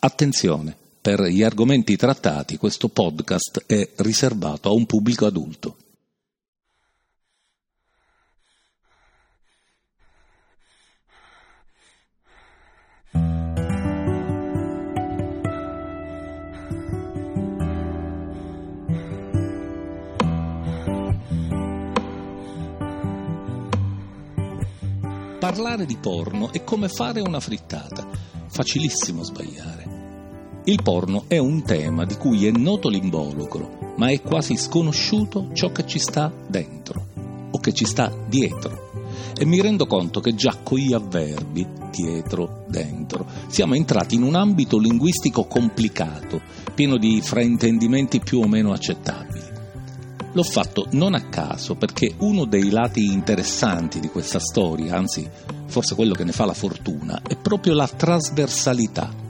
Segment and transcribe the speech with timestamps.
[0.00, 5.76] Attenzione, per gli argomenti trattati questo podcast è riservato a un pubblico adulto.
[25.40, 28.06] Parlare di porno è come fare una frittata,
[28.48, 29.87] facilissimo sbagliare.
[30.68, 35.72] Il porno è un tema di cui è noto l'involucro, ma è quasi sconosciuto ciò
[35.72, 37.06] che ci sta dentro
[37.50, 38.90] o che ci sta dietro.
[39.34, 44.34] E mi rendo conto che già con gli avverbi dietro, dentro, siamo entrati in un
[44.34, 46.42] ambito linguistico complicato,
[46.74, 49.46] pieno di fraintendimenti più o meno accettabili.
[50.32, 55.26] L'ho fatto non a caso perché uno dei lati interessanti di questa storia, anzi
[55.64, 59.27] forse quello che ne fa la fortuna, è proprio la trasversalità.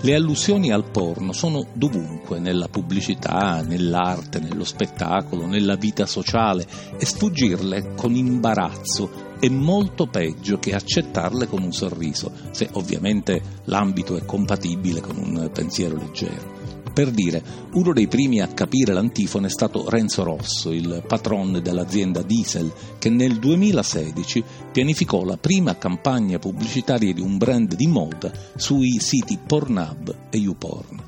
[0.00, 6.64] Le allusioni al porno sono dovunque, nella pubblicità, nell'arte, nello spettacolo, nella vita sociale
[6.96, 14.16] e sfuggirle con imbarazzo è molto peggio che accettarle con un sorriso, se ovviamente l'ambito
[14.16, 16.57] è compatibile con un pensiero leggero.
[16.98, 17.40] Per dire,
[17.74, 23.08] uno dei primi a capire l'antifone è stato Renzo Rosso, il patron dell'azienda Diesel, che
[23.08, 30.12] nel 2016 pianificò la prima campagna pubblicitaria di un brand di moda sui siti Pornhub
[30.28, 31.04] e YouPorn.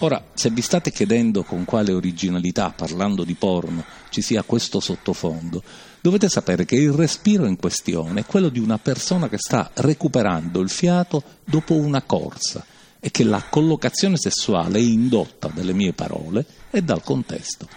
[0.00, 5.62] Ora, se vi state chiedendo con quale originalità, parlando di porno, ci sia questo sottofondo,
[6.02, 10.60] dovete sapere che il respiro in questione è quello di una persona che sta recuperando
[10.60, 12.62] il fiato dopo una corsa
[13.00, 17.68] è che la collocazione sessuale è indotta dalle mie parole e dal contesto.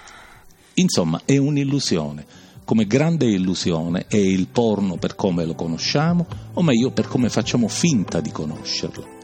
[0.76, 2.26] Insomma, è un'illusione,
[2.64, 7.68] come grande illusione è il porno per come lo conosciamo, o meglio per come facciamo
[7.68, 9.20] finta di conoscerlo.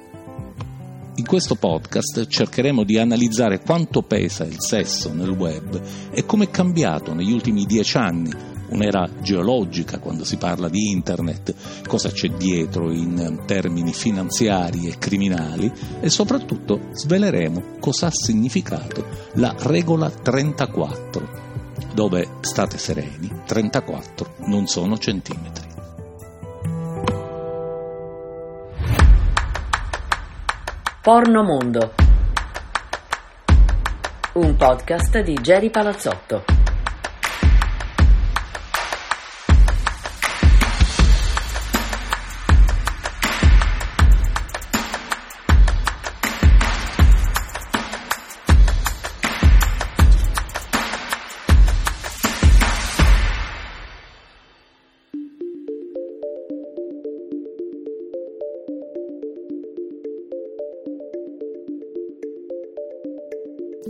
[1.16, 6.50] In questo podcast cercheremo di analizzare quanto pesa il sesso nel web e come è
[6.52, 11.54] cambiato negli ultimi dieci anni un'era geologica quando si parla di internet,
[11.88, 19.56] cosa c'è dietro in termini finanziari e criminali e soprattutto sveleremo cosa ha significato la
[19.60, 21.30] regola 34,
[21.94, 25.66] dove state sereni, 34 non sono centimetri.
[31.02, 31.94] Porno Mondo,
[34.34, 36.57] un podcast di Jerry Palazzotto.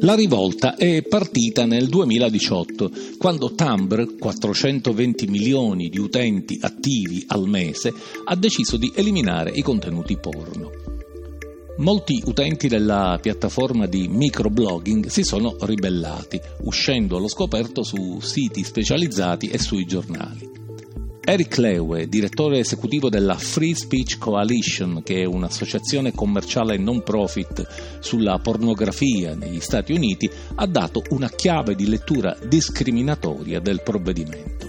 [0.07, 7.91] La rivolta è partita nel 2018, quando Tumblr, 420 milioni di utenti attivi al mese,
[8.23, 10.71] ha deciso di eliminare i contenuti porno.
[11.79, 19.49] Molti utenti della piattaforma di microblogging si sono ribellati, uscendo allo scoperto su siti specializzati
[19.49, 20.66] e sui giornali.
[21.29, 28.39] Eric Lewe, direttore esecutivo della Free Speech Coalition, che è un'associazione commerciale non profit sulla
[28.39, 34.67] pornografia negli Stati Uniti, ha dato una chiave di lettura discriminatoria del provvedimento.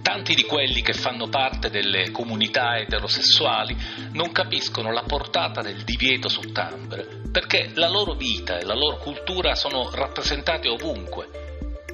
[0.00, 3.76] Tanti di quelli che fanno parte delle comunità eterosessuali
[4.12, 8.98] non capiscono la portata del divieto su Tumblr, perché la loro vita e la loro
[8.98, 11.42] cultura sono rappresentate ovunque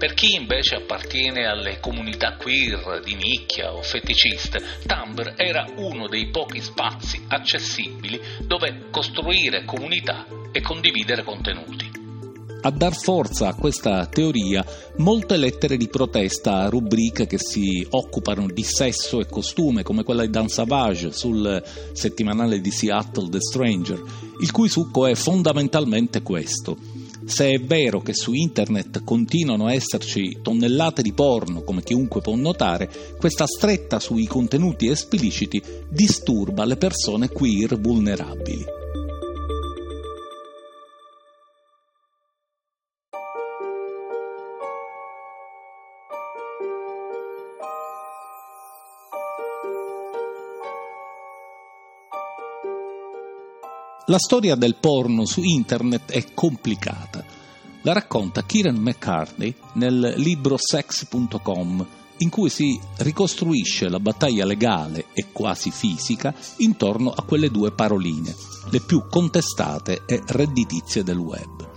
[0.00, 6.30] per chi invece appartiene alle comunità queer, di nicchia o feticiste, Tumblr era uno dei
[6.30, 11.90] pochi spazi accessibili dove costruire comunità e condividere contenuti.
[12.62, 14.64] A dar forza a questa teoria,
[14.96, 20.22] molte lettere di protesta a rubriche che si occupano di sesso e costume, come quella
[20.22, 21.62] di Dan Savage sul
[21.92, 24.02] settimanale di Seattle The Stranger,
[24.40, 26.89] il cui succo è fondamentalmente questo
[27.24, 32.34] se è vero che su internet continuano a esserci tonnellate di porno, come chiunque può
[32.34, 38.64] notare, questa stretta sui contenuti espliciti disturba le persone queer vulnerabili.
[54.10, 57.24] La storia del porno su internet è complicata.
[57.82, 61.86] La racconta Kieran McCartney nel libro sex.com,
[62.18, 68.34] in cui si ricostruisce la battaglia legale e quasi fisica intorno a quelle due paroline,
[68.70, 71.68] le più contestate e redditizie del web.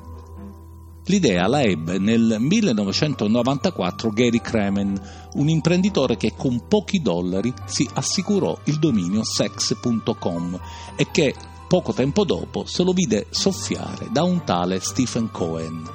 [1.06, 5.00] L'idea la ebbe nel 1994 Gary Kremen,
[5.34, 10.60] un imprenditore che con pochi dollari si assicurò il dominio sex.com
[10.96, 11.36] e che
[11.74, 15.90] poco tempo dopo se lo vide soffiare da un tale Stephen Cohen.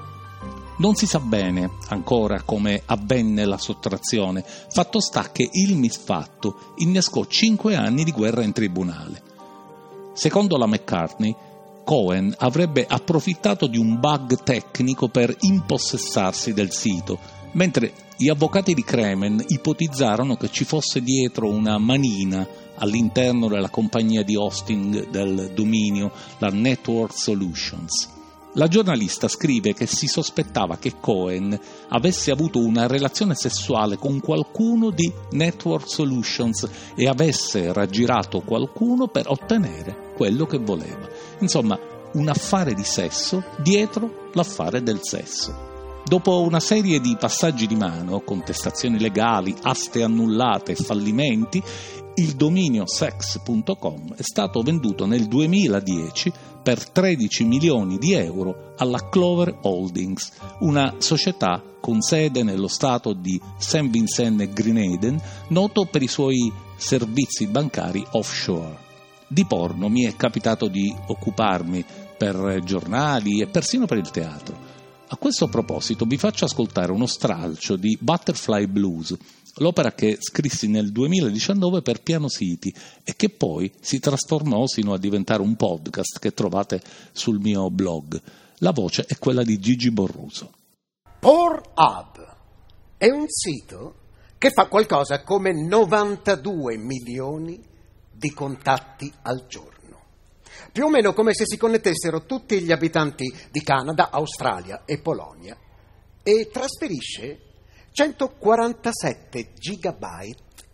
[0.79, 7.25] Non si sa bene ancora come avvenne la sottrazione, fatto sta che il misfatto innescò
[7.27, 9.23] cinque anni di guerra in tribunale.
[10.15, 11.33] Secondo la McCartney,
[11.85, 17.21] Cohen avrebbe approfittato di un bug tecnico per impossessarsi del sito,
[17.53, 22.45] mentre gli avvocati di Kremen ipotizzarono che ci fosse dietro una manina
[22.75, 28.17] all'interno della compagnia di hosting del dominio, la Network Solutions.
[28.55, 31.57] La giornalista scrive che si sospettava che Cohen
[31.91, 39.29] avesse avuto una relazione sessuale con qualcuno di Network Solutions e avesse raggirato qualcuno per
[39.29, 41.09] ottenere quello che voleva.
[41.39, 41.79] Insomma,
[42.15, 45.68] un affare di sesso dietro l'affare del sesso.
[46.09, 51.63] Dopo una serie di passaggi di mano, contestazioni legali, aste annullate e fallimenti,
[52.15, 56.33] il dominio sex.com è stato venduto nel 2010
[56.63, 63.39] per 13 milioni di euro alla Clover Holdings, una società con sede nello stato di
[63.59, 63.91] St.
[63.91, 68.87] Vincent e Grenadine, noto per i suoi servizi bancari offshore
[69.29, 71.85] di porno mi è capitato di occuparmi
[72.17, 74.68] per giornali e persino per il teatro.
[75.11, 79.17] A questo proposito vi faccio ascoltare uno stralcio di Butterfly Blues,
[79.55, 82.71] l'opera che scrissi nel 2019 per Piano City
[83.03, 86.83] e che poi si trasformò sino a diventare un podcast che trovate
[87.13, 88.21] sul mio blog.
[88.59, 90.53] La voce è quella di Gigi Borruso.
[91.19, 92.37] Pornhub
[92.99, 93.95] è un sito
[94.37, 97.59] che fa qualcosa come 92 milioni
[98.13, 99.78] di contatti al giorno.
[100.73, 105.57] Più o meno come se si connettessero tutti gli abitanti di Canada, Australia e Polonia
[106.23, 107.41] e trasferisce
[107.93, 110.65] 147 gigabyte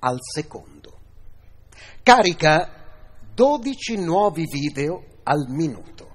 [0.00, 0.98] al secondo.
[2.02, 2.82] Carica
[3.34, 6.12] 12 nuovi video al minuto.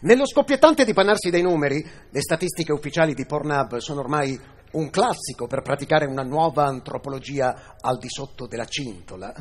[0.00, 4.38] Nello scoppiettante di panarsi dei numeri, le statistiche ufficiali di Pornhub sono ormai
[4.72, 9.32] un classico per praticare una nuova antropologia al di sotto della cintola,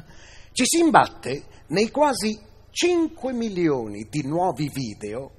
[0.52, 2.38] ci si imbatte nei quasi
[2.74, 5.32] 5 milioni di nuovi video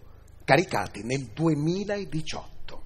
[0.44, 2.82] caricati nel 2018.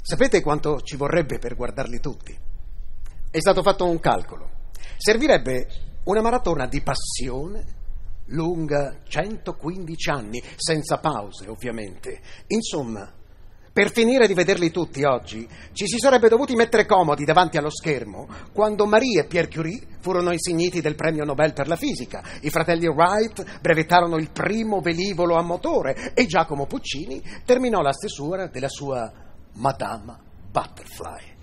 [0.00, 2.34] Sapete quanto ci vorrebbe per guardarli tutti?
[3.30, 4.70] È stato fatto un calcolo.
[4.96, 5.68] Servirebbe
[6.04, 7.76] una maratona di passione
[8.28, 12.22] lunga 115 anni, senza pause ovviamente.
[12.46, 13.12] Insomma,
[13.78, 18.26] per finire di vederli tutti oggi, ci si sarebbe dovuti mettere comodi davanti allo schermo
[18.52, 22.88] quando Marie e Pierre Curie furono insigniti del premio Nobel per la fisica, i fratelli
[22.88, 29.12] Wright brevettarono il primo velivolo a motore e Giacomo Puccini terminò la stesura della sua
[29.52, 30.18] Madama
[30.50, 31.36] Butterfly.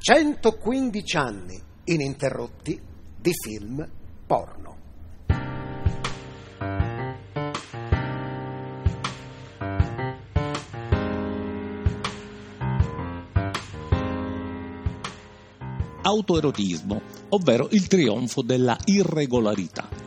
[0.00, 2.78] 115 anni ininterrotti
[3.18, 3.90] di film
[4.26, 4.77] porno.
[16.08, 17.00] Autoerotismo,
[17.30, 20.06] ovvero il trionfo della irregolarità.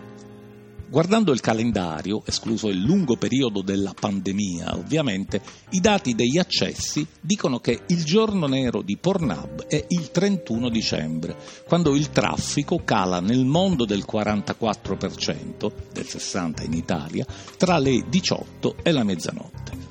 [0.90, 7.60] Guardando il calendario, escluso il lungo periodo della pandemia ovviamente, i dati degli accessi dicono
[7.60, 13.46] che il giorno nero di Pornhub è il 31 dicembre, quando il traffico cala nel
[13.46, 19.91] mondo del 44%, del 60% in Italia, tra le 18 e la mezzanotte.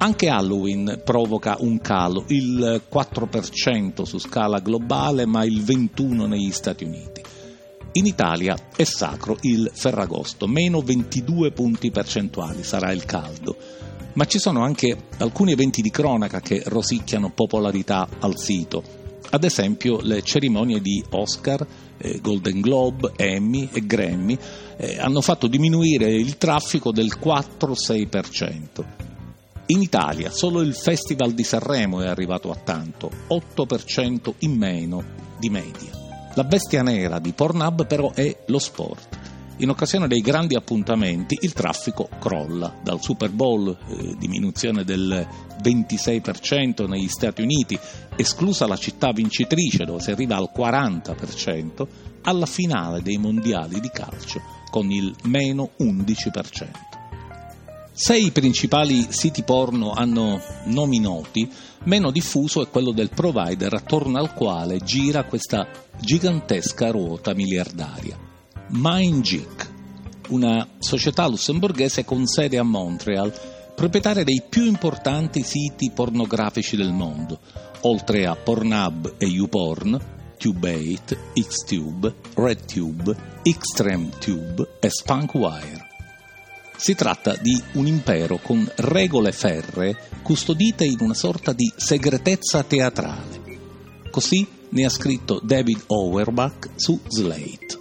[0.00, 6.84] Anche Halloween provoca un calo, il 4% su scala globale ma il 21% negli Stati
[6.84, 7.20] Uniti.
[7.92, 13.56] In Italia è sacro il Ferragosto, meno 22 punti percentuali sarà il caldo,
[14.12, 18.84] ma ci sono anche alcuni eventi di cronaca che rosicchiano popolarità al sito,
[19.30, 24.38] ad esempio le cerimonie di Oscar, eh, Golden Globe, Emmy e Grammy
[24.76, 29.17] eh, hanno fatto diminuire il traffico del 4-6%.
[29.70, 35.04] In Italia solo il Festival di Sanremo è arrivato a tanto, 8% in meno
[35.38, 35.90] di media.
[36.36, 39.18] La bestia nera di Pornhub però è lo sport.
[39.58, 45.26] In occasione dei grandi appuntamenti il traffico crolla, dal Super Bowl eh, diminuzione del
[45.62, 47.78] 26% negli Stati Uniti,
[48.16, 51.86] esclusa la città vincitrice dove si arriva al 40%,
[52.22, 56.87] alla finale dei mondiali di calcio con il meno 11%.
[58.00, 61.50] Se i principali siti porno hanno nomi noti,
[61.82, 65.66] meno diffuso è quello del provider attorno al quale gira questa
[65.98, 68.16] gigantesca ruota miliardaria.
[68.68, 69.70] MindGeek,
[70.28, 73.34] una società lussemburghese con sede a Montreal,
[73.74, 77.40] proprietaria dei più importanti siti pornografici del mondo,
[77.80, 80.00] oltre a Pornhub e YouPorn,
[80.38, 85.87] Tube8, Xtube, RedTube, XtremeTube e SpunkWire.
[86.78, 94.06] Si tratta di un impero con regole ferree custodite in una sorta di segretezza teatrale.
[94.12, 97.78] Così ne ha scritto David Auerbach su Slate.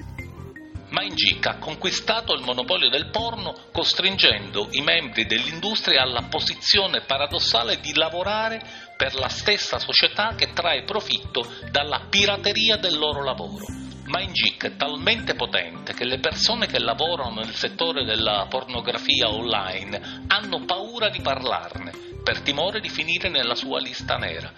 [0.89, 7.94] MindGeek ha conquistato il monopolio del porno costringendo i membri dell'industria alla posizione paradossale di
[7.94, 8.60] lavorare
[8.98, 13.87] per la stessa società che trae profitto dalla pirateria del loro lavoro.
[14.08, 20.64] MindGeek è talmente potente che le persone che lavorano nel settore della pornografia online hanno
[20.64, 21.92] paura di parlarne
[22.24, 24.50] per timore di finire nella sua lista nera.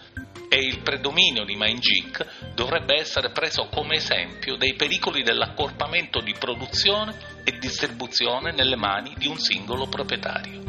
[0.47, 7.15] E il predominio di MindGeek dovrebbe essere preso come esempio dei pericoli dell'accorpamento di produzione
[7.43, 10.61] e distribuzione nelle mani di un singolo proprietario.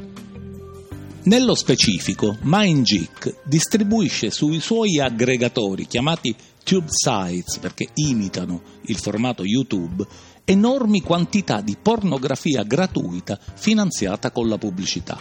[1.23, 6.35] Nello specifico, MindGeek distribuisce sui suoi aggregatori chiamati
[6.71, 10.07] Tube Sites perché imitano il formato YouTube
[10.45, 15.21] enormi quantità di pornografia gratuita finanziata con la pubblicità.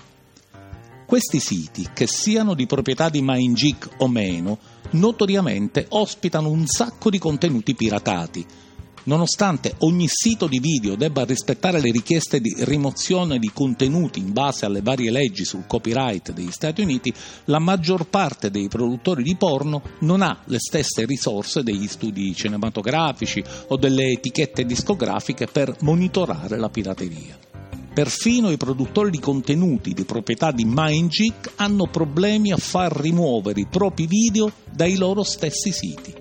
[1.08, 4.60] Questi siti, che siano di proprietà di MindGeek o meno,
[4.91, 8.46] notoriamente ospitano un sacco di contenuti piratati,
[9.10, 14.68] Nonostante ogni sito di video debba rispettare le richieste di rimozione di contenuti in base
[14.68, 17.12] alle varie leggi sul copyright degli Stati Uniti,
[17.46, 23.44] la maggior parte dei produttori di porno non ha le stesse risorse degli studi cinematografici
[23.70, 27.36] o delle etichette discografiche per monitorare la pirateria.
[27.92, 33.68] Perfino i produttori di contenuti di proprietà di MindGeek hanno problemi a far rimuovere i
[33.68, 36.19] propri video dai loro stessi siti.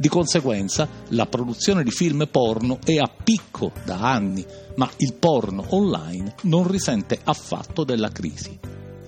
[0.00, 4.42] Di conseguenza la produzione di film porno è a picco da anni,
[4.76, 8.58] ma il porno online non risente affatto della crisi.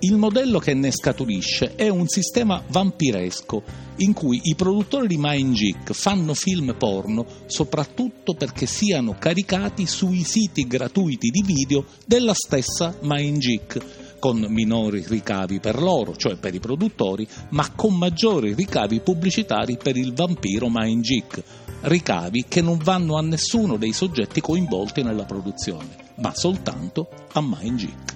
[0.00, 3.62] Il modello che ne scaturisce è un sistema vampiresco
[3.96, 10.66] in cui i produttori di MindGeek fanno film porno soprattutto perché siano caricati sui siti
[10.66, 17.26] gratuiti di video della stessa MindGeek con minori ricavi per loro, cioè per i produttori,
[17.48, 21.42] ma con maggiori ricavi pubblicitari per il vampiro MindGeek,
[21.80, 28.14] ricavi che non vanno a nessuno dei soggetti coinvolti nella produzione, ma soltanto a MindGeek.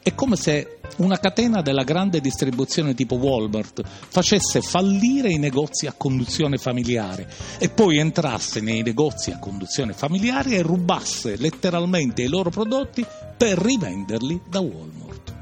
[0.00, 5.94] È come se una catena della grande distribuzione tipo Walmart facesse fallire i negozi a
[5.96, 12.50] conduzione familiare e poi entrasse nei negozi a conduzione familiare e rubasse letteralmente i loro
[12.50, 13.04] prodotti
[13.36, 15.32] per rivenderli da Walmart.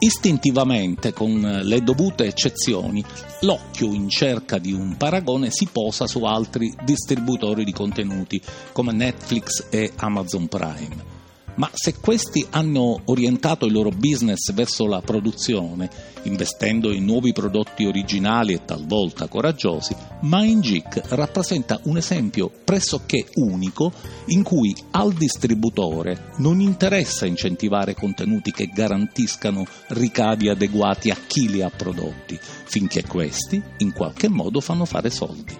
[0.00, 3.04] Istintivamente, con le dovute eccezioni,
[3.40, 8.40] l'occhio in cerca di un paragone si posa su altri distributori di contenuti
[8.72, 11.17] come Netflix e Amazon Prime
[11.58, 15.90] ma se questi hanno orientato il loro business verso la produzione,
[16.22, 23.92] investendo in nuovi prodotti originali e talvolta coraggiosi, MindGeek rappresenta un esempio pressoché unico
[24.26, 31.60] in cui al distributore non interessa incentivare contenuti che garantiscano ricavi adeguati a chi li
[31.60, 35.56] ha prodotti, finché questi in qualche modo fanno fare soldi.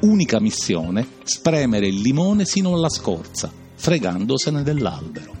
[0.00, 5.33] Unica missione, spremere il limone sino alla scorza, fregandosene dell'albero.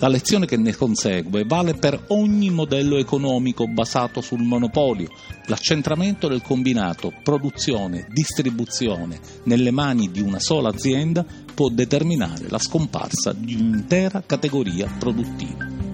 [0.00, 5.10] La lezione che ne consegue vale per ogni modello economico basato sul monopolio.
[5.44, 11.22] L'accentramento del combinato produzione-distribuzione nelle mani di una sola azienda
[11.54, 15.89] può determinare la scomparsa di un'intera categoria produttiva.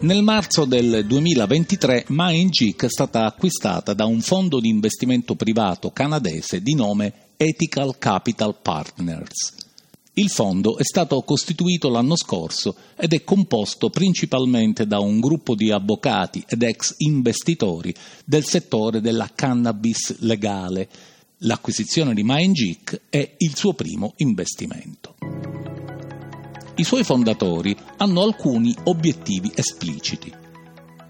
[0.00, 6.62] Nel marzo del 2023 MindGeek è stata acquistata da un fondo di investimento privato canadese
[6.62, 9.54] di nome Ethical Capital Partners.
[10.12, 15.72] Il fondo è stato costituito l'anno scorso ed è composto principalmente da un gruppo di
[15.72, 17.92] avvocati ed ex investitori
[18.24, 20.88] del settore della cannabis legale.
[21.38, 25.16] L'acquisizione di MindGeek è il suo primo investimento.
[26.78, 30.32] I suoi fondatori hanno alcuni obiettivi espliciti.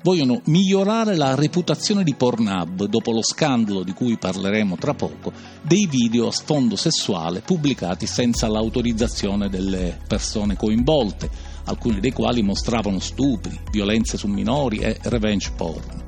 [0.03, 5.87] vogliono migliorare la reputazione di Pornhub dopo lo scandalo di cui parleremo tra poco dei
[5.87, 11.29] video a sfondo sessuale pubblicati senza l'autorizzazione delle persone coinvolte,
[11.65, 16.08] alcuni dei quali mostravano stupri, violenze su minori e revenge porn.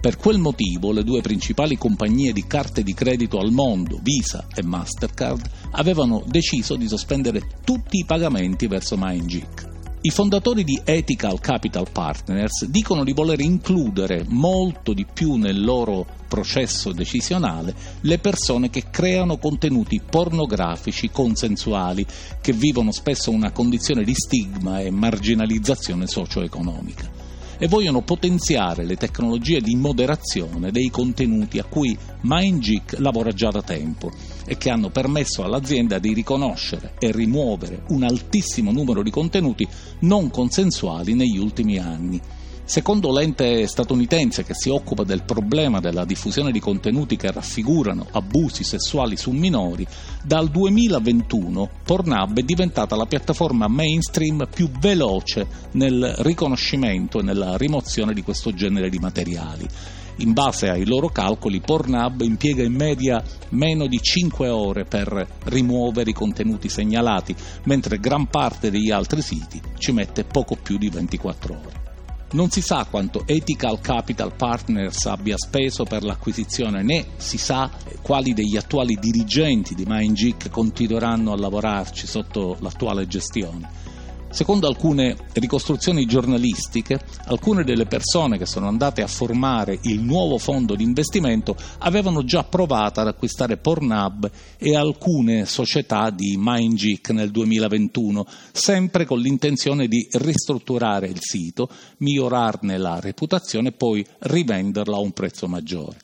[0.00, 4.62] Per quel motivo le due principali compagnie di carte di credito al mondo, Visa e
[4.62, 9.74] Mastercard, avevano deciso di sospendere tutti i pagamenti verso MindGeek.
[10.02, 16.06] I fondatori di Ethical Capital Partners dicono di voler includere molto di più nel loro
[16.28, 22.06] processo decisionale le persone che creano contenuti pornografici consensuali,
[22.40, 27.15] che vivono spesso una condizione di stigma e marginalizzazione socio-economica
[27.58, 33.62] e vogliono potenziare le tecnologie di moderazione dei contenuti a cui MindGeek lavora già da
[33.62, 34.10] tempo
[34.44, 39.66] e che hanno permesso all'azienda di riconoscere e rimuovere un altissimo numero di contenuti
[40.00, 42.20] non consensuali negli ultimi anni
[42.68, 48.64] Secondo l'ente statunitense che si occupa del problema della diffusione di contenuti che raffigurano abusi
[48.64, 49.86] sessuali su minori,
[50.24, 58.12] dal 2021 Pornhub è diventata la piattaforma mainstream più veloce nel riconoscimento e nella rimozione
[58.12, 59.68] di questo genere di materiali.
[60.16, 66.10] In base ai loro calcoli, Pornhub impiega in media meno di 5 ore per rimuovere
[66.10, 67.32] i contenuti segnalati,
[67.66, 71.85] mentre gran parte degli altri siti ci mette poco più di 24 ore.
[72.32, 77.70] Non si sa quanto Ethical Capital Partners abbia speso per l'acquisizione, né si sa
[78.02, 83.85] quali degli attuali dirigenti di MindGeek continueranno a lavorarci sotto l'attuale gestione.
[84.36, 90.74] Secondo alcune ricostruzioni giornalistiche, alcune delle persone che sono andate a formare il nuovo fondo
[90.74, 98.26] di investimento avevano già provato ad acquistare Pornhub e alcune società di MindGeek nel 2021,
[98.52, 105.12] sempre con l'intenzione di ristrutturare il sito, migliorarne la reputazione e poi rivenderla a un
[105.12, 105.96] prezzo maggiore.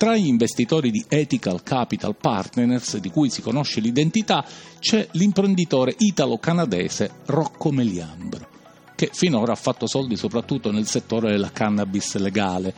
[0.00, 4.42] Tra gli investitori di Ethical Capital Partners, di cui si conosce l'identità,
[4.78, 8.48] c'è l'imprenditore italo-canadese Rocco Meliambro,
[8.96, 12.72] che finora ha fatto soldi soprattutto nel settore della cannabis legale.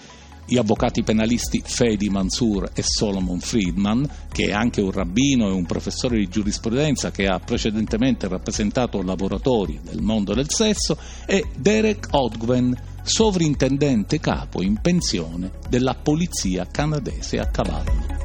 [0.45, 5.65] Gli avvocati penalisti Fedi Mansour e Solomon Friedman, che è anche un rabbino e un
[5.65, 12.77] professore di giurisprudenza che ha precedentemente rappresentato lavoratori del mondo del sesso, e Derek Odgwen,
[13.03, 18.23] sovrintendente capo in pensione della polizia canadese a cavallo.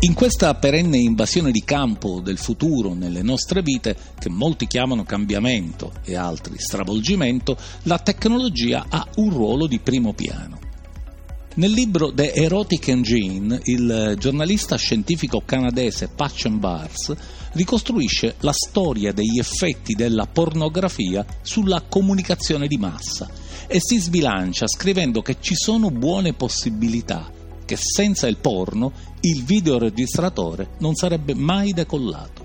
[0.00, 5.92] In questa perenne invasione di campo del futuro nelle nostre vite, che molti chiamano cambiamento
[6.04, 10.58] e altri stravolgimento, la tecnologia ha un ruolo di primo piano.
[11.54, 17.14] Nel libro The Erotic Engine, il giornalista scientifico canadese Patchen Bars
[17.56, 23.28] ricostruisce la storia degli effetti della pornografia sulla comunicazione di massa
[23.66, 27.32] e si sbilancia scrivendo che ci sono buone possibilità
[27.64, 28.92] che senza il porno
[29.22, 32.44] il videoregistratore non sarebbe mai decollato.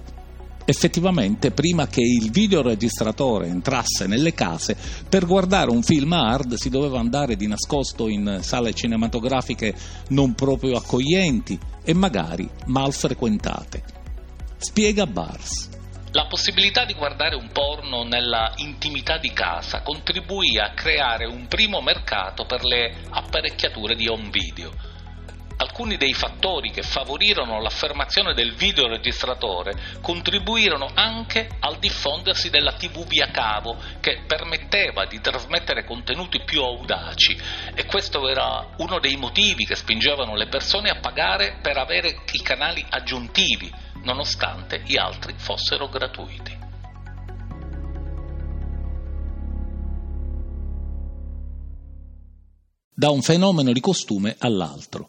[0.65, 4.76] Effettivamente, prima che il videoregistratore entrasse nelle case,
[5.08, 9.76] per guardare un film hard si doveva andare di nascosto in sale cinematografiche
[10.10, 14.01] non proprio accoglienti e magari mal frequentate.
[14.63, 15.69] Spiega Bars.
[16.12, 21.82] La possibilità di guardare un porno nella intimità di casa contribuì a creare un primo
[21.82, 24.71] mercato per le apparecchiature di home video
[25.62, 33.28] alcuni dei fattori che favorirono l'affermazione del videoregistratore contribuirono anche al diffondersi della TV via
[33.28, 37.38] cavo che permetteva di trasmettere contenuti più audaci
[37.76, 42.41] e questo era uno dei motivi che spingevano le persone a pagare per avere i
[42.41, 43.71] canali aggiuntivi
[44.04, 46.58] nonostante gli altri fossero gratuiti.
[52.93, 55.08] Da un fenomeno di costume all'altro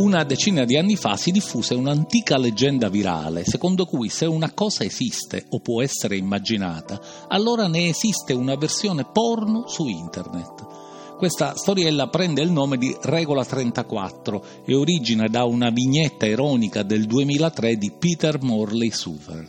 [0.00, 4.82] una decina di anni fa si diffuse un'antica leggenda virale secondo cui se una cosa
[4.82, 11.18] esiste o può essere immaginata, allora ne esiste una versione porno su internet.
[11.18, 17.04] Questa storiella prende il nome di Regola 34 e origina da una vignetta ironica del
[17.04, 19.46] 2003 di Peter Morley Suver.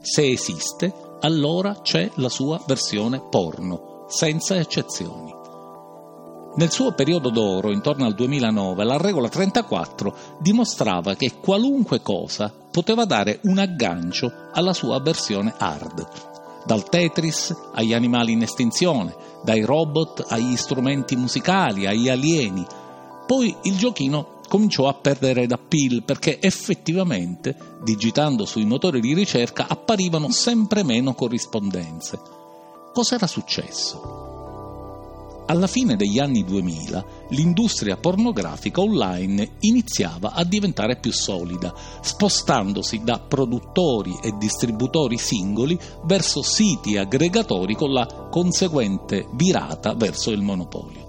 [0.00, 5.41] Se esiste, allora c'è la sua versione porno, senza eccezioni.
[6.54, 13.06] Nel suo periodo d'oro, intorno al 2009, la regola 34 dimostrava che qualunque cosa poteva
[13.06, 16.06] dare un aggancio alla sua versione hard.
[16.66, 22.66] Dal Tetris agli animali in estinzione, dai robot agli strumenti musicali, agli alieni.
[23.26, 29.68] Poi il giochino cominciò a perdere da pill perché effettivamente, digitando sui motori di ricerca,
[29.68, 32.20] apparivano sempre meno corrispondenze.
[32.92, 34.31] Cos'era successo?
[35.52, 43.18] Alla fine degli anni 2000 l'industria pornografica online iniziava a diventare più solida, spostandosi da
[43.18, 51.01] produttori e distributori singoli verso siti aggregatori con la conseguente virata verso il monopolio.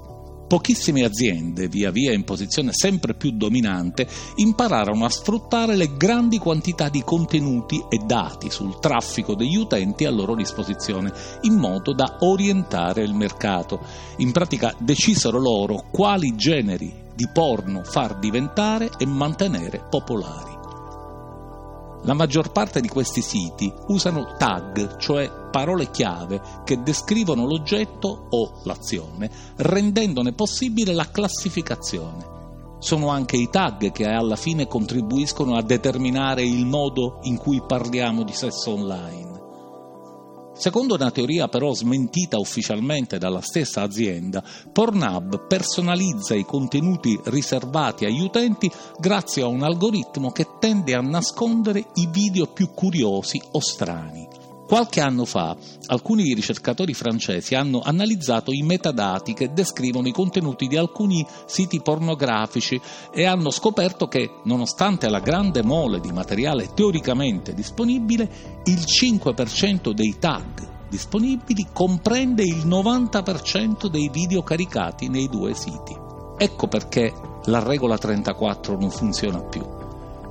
[0.53, 6.89] Pochissime aziende, via via in posizione sempre più dominante, impararono a sfruttare le grandi quantità
[6.89, 11.11] di contenuti e dati sul traffico degli utenti a loro disposizione,
[11.41, 13.79] in modo da orientare il mercato.
[14.17, 20.52] In pratica decisero loro quali generi di porno far diventare e mantenere popolari.
[22.05, 28.59] La maggior parte di questi siti usano tag, cioè parole chiave che descrivono l'oggetto o
[28.63, 32.31] l'azione, rendendone possibile la classificazione.
[32.79, 38.23] Sono anche i tag che alla fine contribuiscono a determinare il modo in cui parliamo
[38.23, 39.33] di sesso online.
[40.55, 48.21] Secondo una teoria però smentita ufficialmente dalla stessa azienda, Pornhub personalizza i contenuti riservati agli
[48.21, 54.33] utenti grazie a un algoritmo che tende a nascondere i video più curiosi o strani.
[54.65, 55.56] Qualche anno fa
[55.88, 62.80] alcuni ricercatori francesi hanno analizzato i metadati che descrivono i contenuti di alcuni siti pornografici
[63.13, 70.15] e hanno scoperto che, nonostante la grande mole di materiale teoricamente disponibile, il 5% dei
[70.17, 75.95] tag disponibili comprende il 90% dei video caricati nei due siti.
[76.38, 77.12] Ecco perché
[77.45, 79.82] la regola 34 non funziona più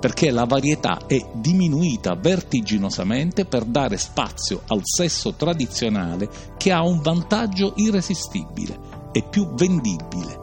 [0.02, 7.00] perché la varietà è diminuita vertiginosamente per dare spazio al sesso tradizionale che ha un
[7.00, 10.40] vantaggio irresistibile e più vendibile.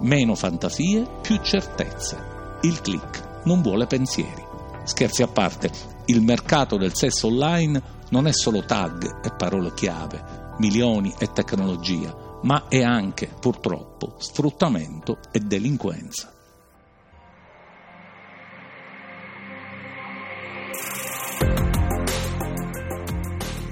[0.00, 2.18] Meno fantasie, più certezze.
[2.62, 4.44] Il click non vuole pensieri.
[4.82, 5.70] Scherzi a parte,
[6.06, 12.40] il mercato del sesso online non è solo tag e parole chiave, milioni e tecnologia,
[12.42, 16.32] ma è anche, purtroppo, sfruttamento e delinquenza.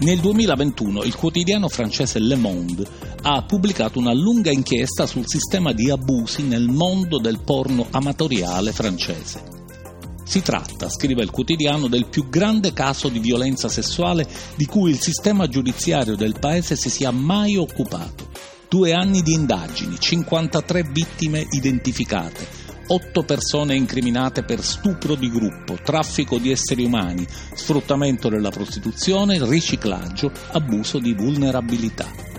[0.07, 2.87] Nel 2021 il quotidiano francese Le Monde
[3.23, 9.42] ha pubblicato una lunga inchiesta sul sistema di abusi nel mondo del porno amatoriale francese.
[10.23, 15.01] Si tratta, scrive il quotidiano, del più grande caso di violenza sessuale di cui il
[15.01, 18.29] sistema giudiziario del paese si sia mai occupato.
[18.69, 22.47] Due anni di indagini, 53 vittime identificate,
[22.88, 30.31] otto persone incriminate per stupro di gruppo, traffico di esseri umani, sfruttamento della prostituzione, riciclaggio,
[30.53, 32.35] abuso di vulnerabilità.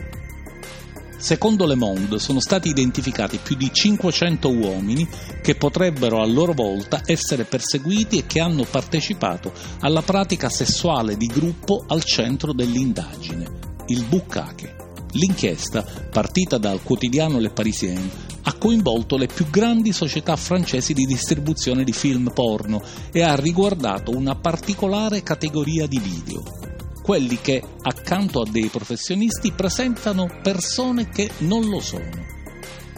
[1.18, 5.08] Secondo Le Monde sono stati identificati più di 500 uomini
[5.42, 11.26] che potrebbero a loro volta essere perseguiti e che hanno partecipato alla pratica sessuale di
[11.26, 13.46] gruppo al centro dell'indagine,
[13.88, 14.76] il bukkake.
[15.14, 18.12] L'inchiesta, partita dal quotidiano Le Parisien,
[18.48, 22.82] ha coinvolto le più grandi società francesi di distribuzione di film porno
[23.12, 26.44] e ha riguardato una particolare categoria di video,
[27.02, 32.26] quelli che, accanto a dei professionisti, presentano persone che non lo sono.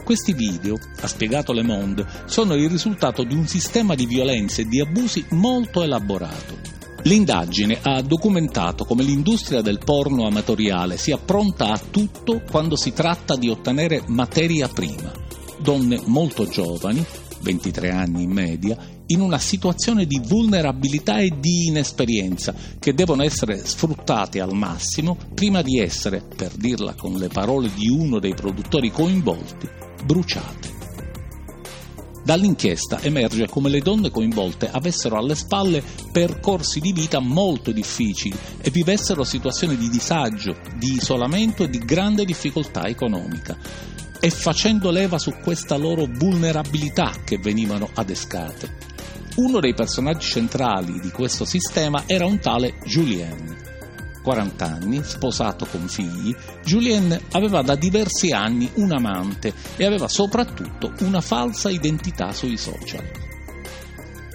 [0.04, 4.66] Questi video, ha spiegato Le Monde, sono il risultato di un sistema di violenze e
[4.66, 6.58] di abusi molto elaborato.
[7.04, 13.36] L'indagine ha documentato come l'industria del porno amatoriale sia pronta a tutto quando si tratta
[13.36, 15.28] di ottenere materia prima
[15.62, 17.06] donne molto giovani,
[17.42, 23.58] 23 anni in media, in una situazione di vulnerabilità e di inesperienza che devono essere
[23.66, 28.92] sfruttate al massimo prima di essere, per dirla con le parole di uno dei produttori
[28.92, 29.68] coinvolti,
[30.04, 30.78] bruciate.
[32.24, 38.70] Dall'inchiesta emerge come le donne coinvolte avessero alle spalle percorsi di vita molto difficili e
[38.70, 43.58] vivessero situazioni di disagio, di isolamento e di grande difficoltà economica
[44.20, 48.88] è facendo leva su questa loro vulnerabilità che venivano adescate.
[49.36, 53.68] Uno dei personaggi centrali di questo sistema era un tale Julien.
[54.22, 60.94] 40 anni, sposato con figli, Julien aveva da diversi anni un amante e aveva soprattutto
[61.00, 63.10] una falsa identità sui social.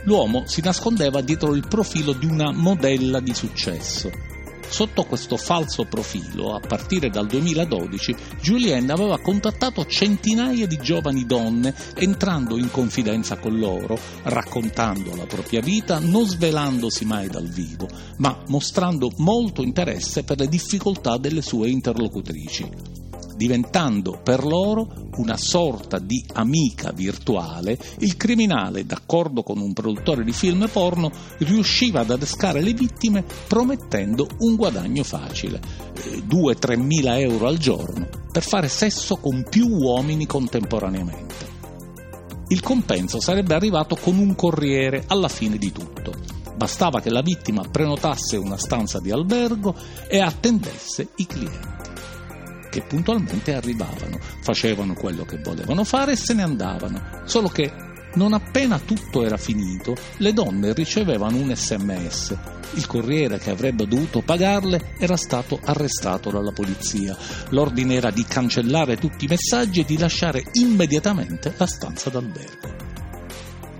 [0.05, 4.33] L'uomo si nascondeva dietro il profilo di una modella di successo
[4.75, 11.73] Sotto questo falso profilo, a partire dal 2012, Julien aveva contattato centinaia di giovani donne,
[11.95, 18.37] entrando in confidenza con loro, raccontando la propria vita, non svelandosi mai dal vivo, ma
[18.49, 23.04] mostrando molto interesse per le difficoltà delle sue interlocutrici
[23.37, 30.33] diventando per loro una sorta di amica virtuale, il criminale, d'accordo con un produttore di
[30.33, 35.61] film porno, riusciva ad adescare le vittime promettendo un guadagno facile,
[36.29, 41.53] 2-3 mila euro al giorno, per fare sesso con più uomini contemporaneamente.
[42.49, 46.13] Il compenso sarebbe arrivato con un corriere alla fine di tutto.
[46.57, 49.75] Bastava che la vittima prenotasse una stanza di albergo
[50.09, 51.84] e attendesse i clienti
[52.75, 57.73] che puntualmente arrivavano, facevano quello che volevano fare e se ne andavano, solo che
[58.15, 62.37] non appena tutto era finito, le donne ricevevano un sms.
[62.73, 67.17] Il corriere che avrebbe dovuto pagarle era stato arrestato dalla polizia.
[67.51, 72.94] L'ordine era di cancellare tutti i messaggi e di lasciare immediatamente la stanza d'albergo.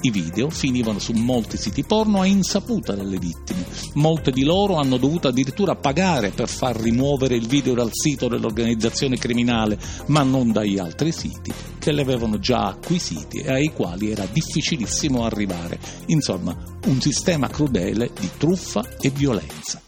[0.05, 3.65] I video finivano su molti siti porno a insaputa delle vittime.
[3.95, 9.17] Molte di loro hanno dovuto addirittura pagare per far rimuovere il video dal sito dell'organizzazione
[9.17, 14.27] criminale, ma non dagli altri siti che li avevano già acquisiti e ai quali era
[14.31, 15.79] difficilissimo arrivare.
[16.09, 19.84] Insomma, un sistema crudele di truffa e violenza.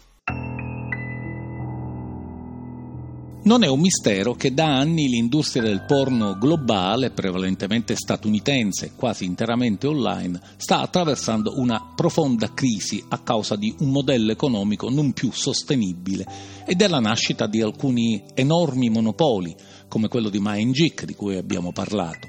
[3.47, 9.87] Non è un mistero che da anni l'industria del porno globale, prevalentemente statunitense, quasi interamente
[9.87, 16.25] online, sta attraversando una profonda crisi a causa di un modello economico non più sostenibile
[16.65, 19.55] e della nascita di alcuni enormi monopoli,
[19.87, 22.27] come quello di MindGeek di cui abbiamo parlato.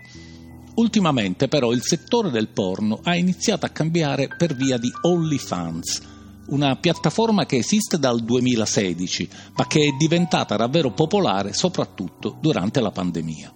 [0.77, 6.18] Ultimamente però il settore del porno ha iniziato a cambiare per via di OnlyFans,
[6.49, 12.91] una piattaforma che esiste dal 2016, ma che è diventata davvero popolare soprattutto durante la
[12.91, 13.53] pandemia.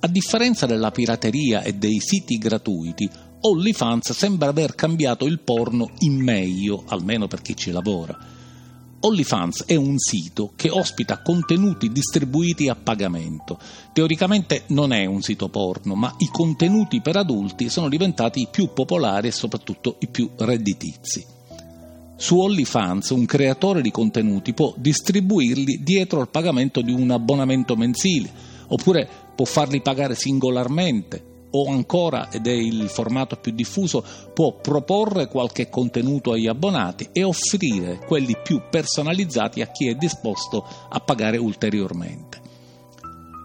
[0.00, 3.08] A differenza della pirateria e dei siti gratuiti,
[3.40, 8.16] OnlyFans sembra aver cambiato il porno in meglio, almeno per chi ci lavora.
[8.98, 13.58] OnlyFans è un sito che ospita contenuti distribuiti a pagamento.
[13.92, 18.72] Teoricamente non è un sito porno, ma i contenuti per adulti sono diventati i più
[18.72, 21.35] popolari e soprattutto i più redditizi.
[22.16, 28.30] Su OnlyFans un creatore di contenuti può distribuirli dietro al pagamento di un abbonamento mensile,
[28.68, 35.28] oppure può farli pagare singolarmente, o ancora, ed è il formato più diffuso, può proporre
[35.28, 41.36] qualche contenuto agli abbonati e offrire quelli più personalizzati a chi è disposto a pagare
[41.36, 42.40] ulteriormente.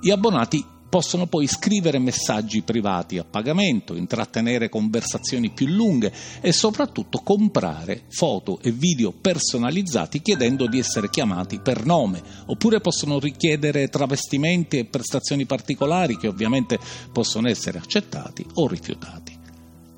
[0.01, 7.21] Gli abbonati Possono poi scrivere messaggi privati a pagamento, intrattenere conversazioni più lunghe e soprattutto
[7.23, 14.79] comprare foto e video personalizzati chiedendo di essere chiamati per nome, oppure possono richiedere travestimenti
[14.79, 16.77] e prestazioni particolari che ovviamente
[17.13, 19.39] possono essere accettati o rifiutati.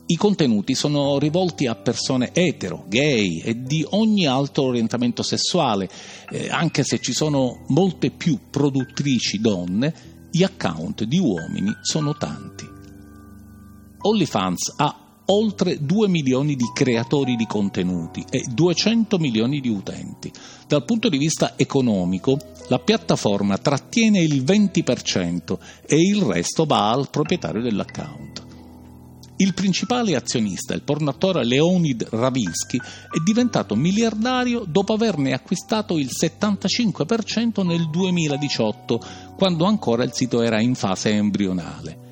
[0.05, 5.89] I contenuti sono rivolti a persone etero, gay e di ogni altro orientamento sessuale,
[6.29, 12.67] eh, anche se ci sono molte più produttrici donne gli account di uomini sono tanti.
[14.01, 20.31] OnlyFans ha oltre 2 milioni di creatori di contenuti e 200 milioni di utenti.
[20.67, 27.11] Dal punto di vista economico, la piattaforma trattiene il 20% e il resto va al
[27.11, 28.42] proprietario dell'account.
[29.37, 37.65] Il principale azionista, il pornatore Leonid Ravinsky, è diventato miliardario dopo averne acquistato il 75%
[37.65, 38.99] nel 2018,
[39.35, 42.02] quando ancora il sito era in fase embrionale.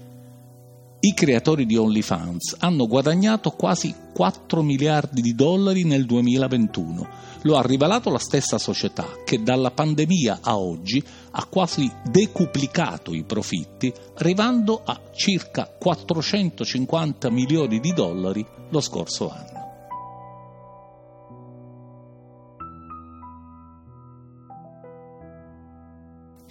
[1.03, 7.07] I creatori di OnlyFans hanno guadagnato quasi 4 miliardi di dollari nel 2021.
[7.41, 13.23] Lo ha rivelato la stessa società che dalla pandemia a oggi ha quasi decuplicato i
[13.23, 19.60] profitti, arrivando a circa 450 milioni di dollari lo scorso anno.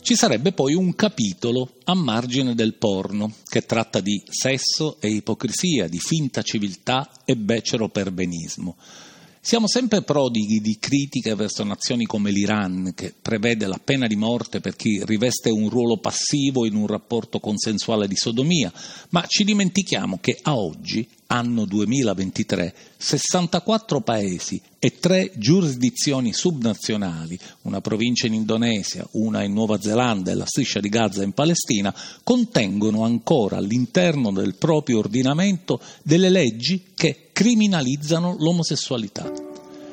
[0.03, 5.89] Ci sarebbe poi un capitolo a margine del porno che tratta di sesso e ipocrisia,
[5.89, 8.77] di finta civiltà e becero perbenismo.
[9.43, 14.61] Siamo sempre prodighi di critiche verso nazioni come l'Iran, che prevede la pena di morte
[14.61, 18.73] per chi riveste un ruolo passivo in un rapporto consensuale di sodomia,
[19.11, 27.81] ma ci dimentichiamo che a oggi, anno 2023, 64 paesi e tre giurisdizioni subnazionali, una
[27.81, 33.05] provincia in Indonesia, una in Nuova Zelanda e la striscia di Gaza in Palestina, contengono
[33.05, 39.33] ancora all'interno del proprio ordinamento delle leggi che criminalizzano l'omosessualità.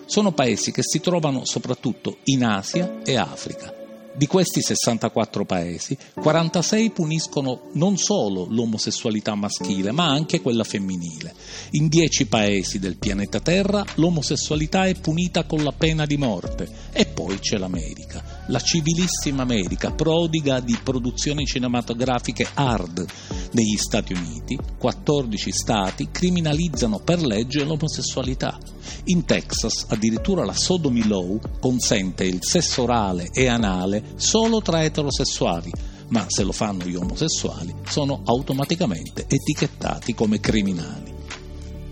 [0.05, 3.86] Sono paesi che si trovano soprattutto in Asia e Africa.
[4.17, 11.35] Di questi 64 paesi, 46 puniscono non solo l'omosessualità maschile, ma anche quella femminile.
[11.73, 16.67] In 10 paesi del pianeta Terra l'omosessualità è punita con la pena di morte.
[16.93, 23.05] E poi c'è l'America, la civilissima America, prodiga di produzioni cinematografiche hard.
[23.51, 28.57] Negli Stati Uniti, 14 stati criminalizzano per legge l'omosessualità.
[29.05, 35.71] In Texas addirittura la sodomy law consente il sesso orale e anale solo tra eterosessuali,
[36.09, 41.16] ma se lo fanno gli omosessuali sono automaticamente etichettati come criminali.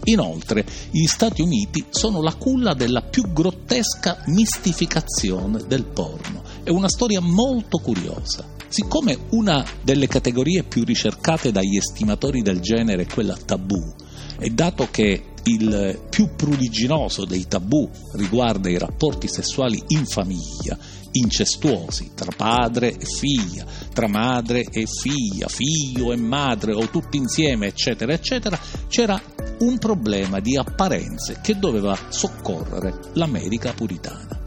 [0.06, 6.44] Inoltre, gli Stati Uniti sono la culla della più grottesca mistificazione del porno.
[6.64, 8.54] È una storia molto curiosa.
[8.68, 13.94] Siccome una delle categorie più ricercate dagli estimatori del genere è quella tabù,
[14.38, 20.78] e dato che il più pruriginoso dei tabù riguarda i rapporti sessuali in famiglia,
[21.18, 27.68] incestuosi tra padre e figlia, tra madre e figlia, figlio e madre o tutti insieme,
[27.68, 29.22] eccetera, eccetera, c'era
[29.60, 34.44] un problema di apparenze che doveva soccorrere l'America puritana.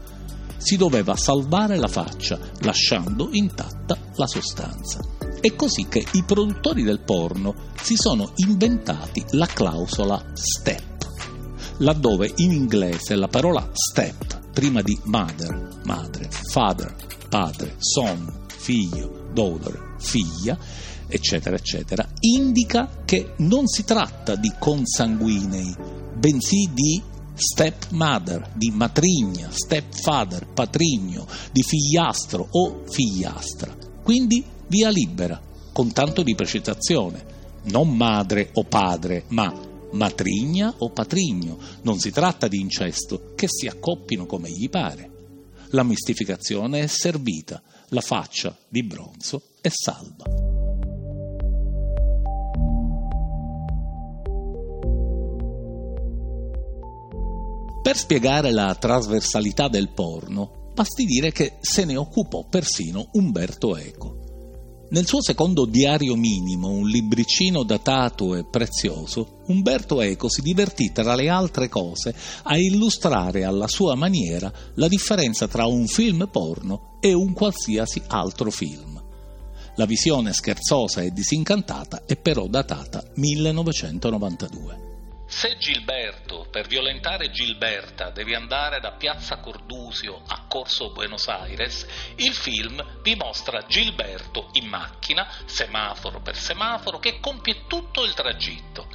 [0.57, 4.99] Si doveva salvare la faccia lasciando intatta la sostanza.
[5.39, 11.07] È così che i produttori del porno si sono inventati la clausola STEP,
[11.77, 16.93] laddove in inglese la parola STEP, prima di mother, madre, father,
[17.29, 20.57] padre, son, figlio, daughter, figlia,
[21.07, 25.73] eccetera, eccetera, indica che non si tratta di consanguinei,
[26.13, 27.01] bensì di
[27.35, 33.73] stepmother, di matrigna, stepfather, patrigno, di figliastro o figliastra.
[34.03, 35.41] Quindi via libera,
[35.71, 37.23] con tanto di precisazione,
[37.67, 41.57] non madre o padre, ma matrigna o patrigno.
[41.83, 45.09] Non si tratta di incesto, che si accoppino come gli pare.
[45.71, 50.49] La mistificazione è servita, la faccia di bronzo è salva.
[57.81, 64.18] Per spiegare la trasversalità del porno, basti dire che se ne occupò persino Umberto Eco.
[64.91, 71.13] Nel suo secondo diario minimo, un libricino datato e prezioso, Umberto Eco si divertì tra
[71.13, 77.13] le altre cose a illustrare alla sua maniera la differenza tra un film porno e
[77.13, 78.99] un qualsiasi altro film.
[79.75, 84.88] La visione scherzosa e disincantata è però datata 1992.
[85.29, 92.33] Se Gilberto, per violentare Gilberta, deve andare da Piazza Cordusio a Corso Buenos Aires, il
[92.33, 98.87] film vi mostra Gilberto in macchina, semaforo per semaforo, che compie tutto il tragitto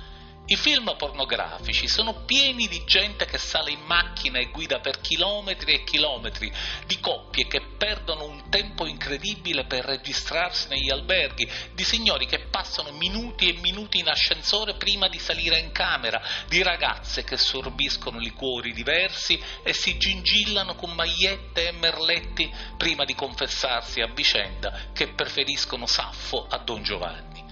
[0.46, 5.72] i film pornografici sono pieni di gente che sale in macchina e guida per chilometri
[5.72, 6.52] e chilometri,
[6.86, 12.92] di coppie che perdono un tempo incredibile per registrarsi negli alberghi, di signori che passano
[12.92, 18.74] minuti e minuti in ascensore prima di salire in camera, di ragazze che sorbiscono liquori
[18.74, 25.86] diversi e si gingillano con magliette e merletti prima di confessarsi a vicenda che preferiscono
[25.86, 27.43] Saffo a Don Giovanni.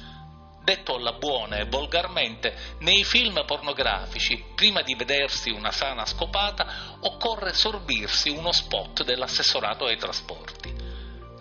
[0.65, 7.53] Detto alla buona e volgarmente, nei film pornografici, prima di vedersi una sana scopata, occorre
[7.53, 10.92] sorbirsi uno spot dell'assessorato ai trasporti.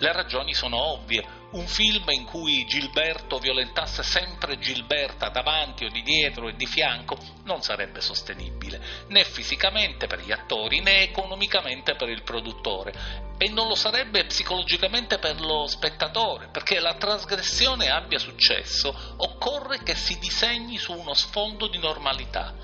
[0.02, 6.02] Le ragioni sono ovvie, un film in cui Gilberto violentasse sempre Gilberta davanti o di
[6.02, 12.10] dietro e di fianco non sarebbe sostenibile, né fisicamente per gli attori né economicamente per
[12.10, 13.36] il produttore.
[13.38, 19.94] E non lo sarebbe psicologicamente per lo spettatore, perché la trasgressione abbia successo occorre che
[19.94, 22.56] si disegni su uno sfondo di normalità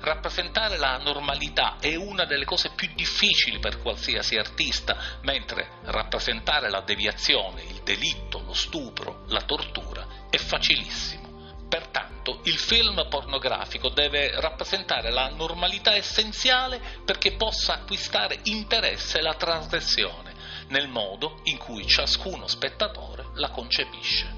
[0.00, 6.80] rappresentare la normalità è una delle cose più difficili per qualsiasi artista, mentre rappresentare la
[6.80, 11.26] deviazione, il delitto, lo stupro, la tortura è facilissimo.
[11.68, 20.34] Pertanto il film pornografico deve rappresentare la normalità essenziale perché possa acquistare interesse la trasgressione
[20.68, 24.36] nel modo in cui ciascuno spettatore la concepisce.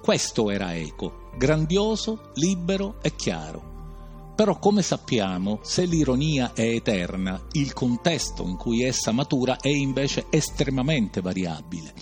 [0.00, 3.71] Questo era Eco, grandioso, libero e chiaro
[4.34, 10.26] però come sappiamo, se l'ironia è eterna, il contesto in cui essa matura è invece
[10.30, 11.92] estremamente variabile.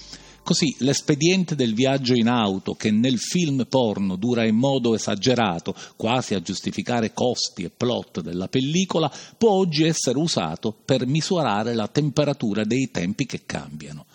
[0.42, 6.34] Così l'espediente del viaggio in auto, che nel film porno dura in modo esagerato, quasi
[6.34, 12.64] a giustificare costi e plot della pellicola, può oggi essere usato per misurare la temperatura
[12.64, 14.06] dei tempi che cambiano.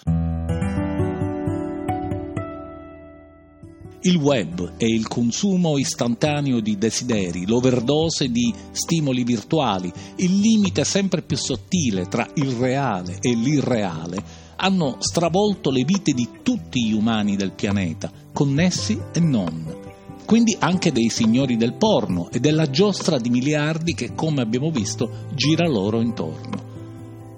[4.08, 11.24] Il web e il consumo istantaneo di desideri, l'overdose di stimoli virtuali, il limite sempre
[11.24, 14.24] più sottile tra il reale e l'irreale
[14.58, 19.76] hanno stravolto le vite di tutti gli umani del pianeta, connessi e non.
[20.24, 25.30] Quindi anche dei signori del porno e della giostra di miliardi che, come abbiamo visto,
[25.34, 26.75] gira loro intorno.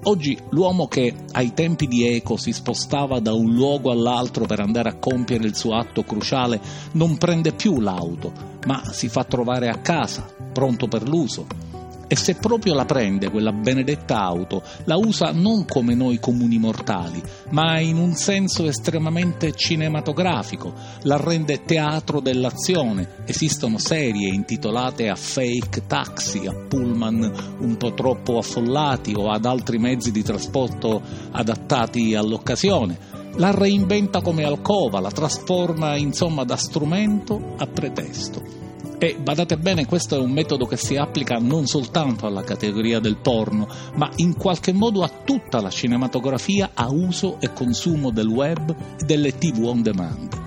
[0.04, 4.90] Oggi l'uomo che ai tempi di Eco si spostava da un luogo all'altro per andare
[4.90, 6.62] a compiere il suo atto cruciale
[6.94, 8.32] non prende più l'auto,
[8.66, 11.67] ma si fa trovare a casa, pronto per l'uso.
[12.08, 17.22] E se proprio la prende quella benedetta auto, la usa non come noi comuni mortali,
[17.50, 23.24] ma in un senso estremamente cinematografico, la rende teatro dell'azione.
[23.26, 29.78] Esistono serie intitolate a fake taxi, a pullman un po' troppo affollati o ad altri
[29.78, 31.02] mezzi di trasporto
[31.32, 38.67] adattati all'occasione la reinventa come alcova, la trasforma insomma da strumento a pretesto.
[39.00, 43.18] E badate bene, questo è un metodo che si applica non soltanto alla categoria del
[43.18, 48.76] porno, ma in qualche modo a tutta la cinematografia a uso e consumo del web
[49.00, 50.46] e delle tv on demand.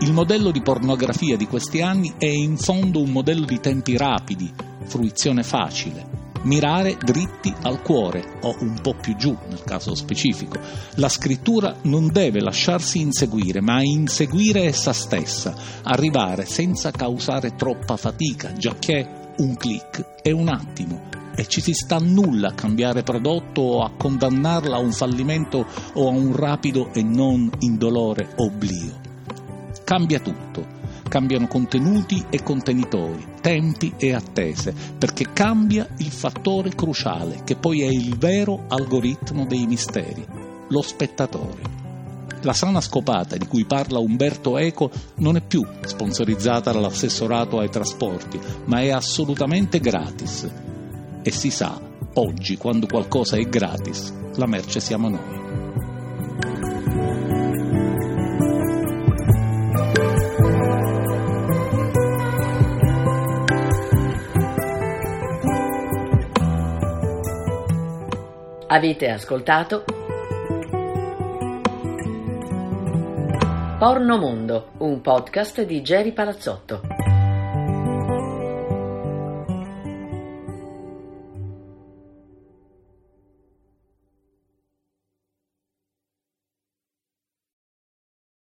[0.00, 4.52] Il modello di pornografia di questi anni è in fondo un modello di tempi rapidi,
[4.86, 10.58] fruizione facile, mirare dritti al cuore o un po' più giù nel caso specifico.
[10.94, 18.52] La scrittura non deve lasciarsi inseguire, ma inseguire essa stessa, arrivare senza causare troppa fatica,
[18.52, 23.82] giacché un clic è un attimo e ci si sta nulla a cambiare prodotto o
[23.82, 29.00] a condannarla a un fallimento o a un rapido e non indolore oblio.
[29.82, 30.73] Cambia tutto
[31.14, 37.86] cambiano contenuti e contenitori, tempi e attese, perché cambia il fattore cruciale, che poi è
[37.86, 40.26] il vero algoritmo dei misteri,
[40.68, 41.62] lo spettatore.
[42.40, 48.40] La sana scopata di cui parla Umberto Eco non è più sponsorizzata dall'assessorato ai trasporti,
[48.64, 50.50] ma è assolutamente gratis.
[51.22, 51.80] E si sa,
[52.14, 55.43] oggi, quando qualcosa è gratis, la merce siamo noi.
[68.74, 69.84] Avete ascoltato
[73.78, 76.93] Porno Mondo, un podcast di Geri Palazzotto.